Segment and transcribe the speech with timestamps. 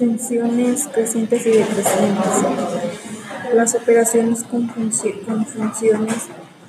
[0.00, 2.24] Funciones crecientes y decrecientes.
[3.52, 6.16] Las operaciones con funciones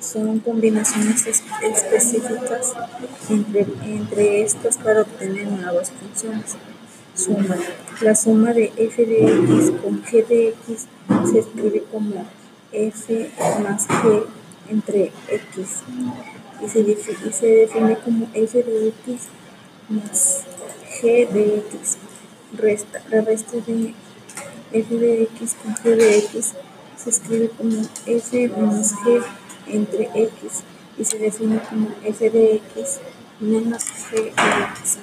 [0.00, 1.26] son combinaciones
[1.62, 2.74] específicas
[3.30, 6.56] entre estas para obtener nuevas funciones.
[7.14, 7.56] Suma.
[8.02, 10.86] La suma de f de x con g de x
[11.32, 12.26] se escribe como
[12.70, 13.30] f
[13.62, 14.24] más g
[14.68, 15.84] entre x
[16.60, 19.22] y se, define como f de x
[19.88, 20.44] más
[21.00, 21.96] g de x.
[22.56, 23.02] Resta.
[23.10, 23.94] La resta de
[24.72, 26.52] f de x con g de x
[26.96, 29.22] se escribe como f menos g
[29.68, 30.62] entre x
[30.98, 33.00] y se define como f de x
[33.40, 34.98] menos g de x.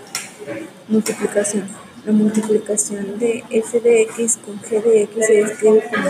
[0.87, 1.67] Multiplicación.
[2.05, 6.09] La multiplicación de f de x con g de x se escribe como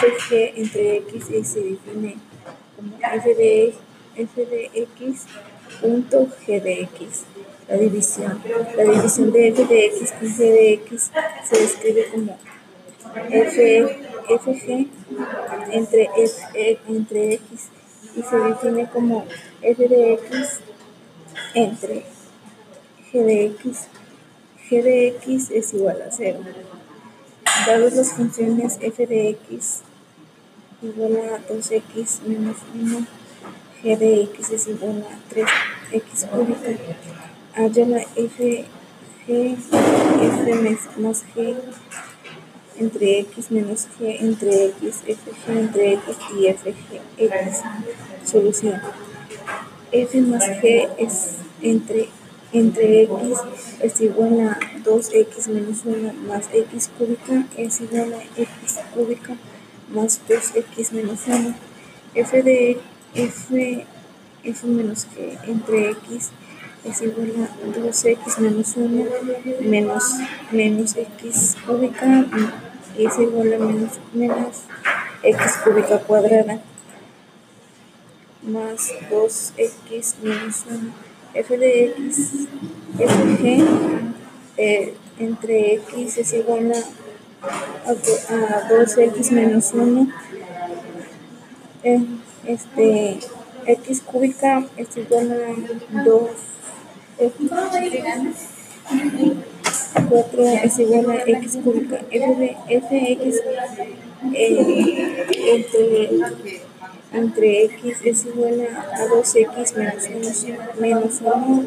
[0.00, 2.16] fg entre x y se define
[2.76, 3.74] como f de,
[4.16, 5.26] f de x
[5.80, 7.24] punto g de x.
[7.70, 8.42] La división.
[8.76, 11.10] La división de f de x con g de x
[11.48, 12.36] se escribe como
[13.30, 14.88] f, fg
[15.70, 17.68] entre, f, entre x
[18.16, 19.24] y se define como
[19.62, 20.60] f de x
[21.54, 22.04] entre
[23.12, 23.88] g de x.
[24.68, 26.40] g de x es igual a 0.
[27.66, 29.82] Dadas las funciones f de x
[30.82, 33.06] igual a 2x menos 1,
[33.82, 36.70] g de x es igual a 3x cúbica.
[37.54, 38.64] Haya la f,
[40.98, 41.56] más g
[42.78, 47.62] entre x menos g entre x, fg entre x y fg x.
[48.24, 48.80] Solución.
[49.90, 52.08] f más g es entre,
[52.52, 53.12] entre x
[53.80, 59.36] es igual a 2x menos 1 más x cúbica es igual a x cúbica
[59.92, 61.54] más 2x menos 1.
[62.14, 62.78] f de
[63.14, 63.86] f,
[64.44, 66.30] f menos g entre x
[66.84, 69.04] es igual a 2x menos 1
[69.60, 70.04] menos,
[70.50, 72.26] menos x cúbica
[72.96, 74.62] es igual a menos, menos
[75.22, 76.60] x cúbica cuadrada
[78.42, 80.92] más 2x menos 1
[81.34, 82.48] f de x
[82.96, 83.64] fg
[84.56, 90.08] eh, entre x es igual a, a, 2x menos 1
[91.82, 92.06] eh,
[92.46, 93.18] este
[93.66, 96.30] x cúbica es igual a 2
[97.20, 97.34] x
[100.08, 103.42] 4 es igual a x cúbica f de fx
[104.32, 106.10] entre,
[107.12, 111.66] entre x es igual a, 2x menos 1, menos 1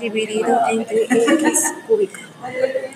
[0.00, 2.20] dividido entre x cúbica.